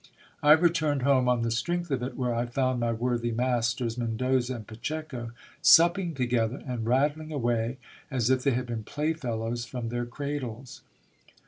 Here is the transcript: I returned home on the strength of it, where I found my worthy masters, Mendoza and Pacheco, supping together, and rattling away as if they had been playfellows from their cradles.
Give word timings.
I 0.41 0.53
returned 0.53 1.03
home 1.03 1.29
on 1.29 1.43
the 1.43 1.51
strength 1.51 1.91
of 1.91 2.01
it, 2.01 2.17
where 2.17 2.33
I 2.33 2.47
found 2.47 2.79
my 2.79 2.91
worthy 2.91 3.29
masters, 3.31 3.99
Mendoza 3.99 4.55
and 4.55 4.65
Pacheco, 4.67 5.29
supping 5.61 6.15
together, 6.15 6.63
and 6.65 6.87
rattling 6.87 7.31
away 7.31 7.77
as 8.09 8.31
if 8.31 8.41
they 8.41 8.49
had 8.49 8.65
been 8.65 8.83
playfellows 8.83 9.65
from 9.65 9.89
their 9.89 10.07
cradles. 10.07 10.81